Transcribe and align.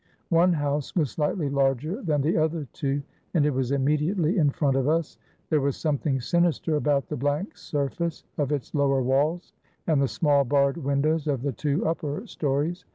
One 0.29 0.53
house 0.53 0.95
was 0.95 1.11
slightly 1.11 1.47
larger 1.47 2.01
than 2.01 2.21
the 2.23 2.35
other 2.35 2.67
two, 2.73 3.03
and 3.35 3.45
it 3.45 3.53
was 3.53 3.69
imme 3.69 3.99
diately 3.99 4.35
in 4.35 4.49
front 4.49 4.75
of 4.75 4.87
us. 4.89 5.19
There 5.51 5.61
was 5.61 5.77
something 5.77 6.19
sinister 6.19 6.75
about 6.75 7.07
the 7.07 7.15
blank 7.17 7.55
surface 7.55 8.23
of 8.39 8.51
its 8.51 8.73
lower 8.73 9.03
walls, 9.03 9.53
and 9.85 10.01
the 10.01 10.07
small 10.07 10.43
barred 10.43 10.77
windows 10.77 11.27
of 11.27 11.43
the 11.43 11.51
two 11.53 11.85
upper 11.85 12.25
stories. 12.25 12.83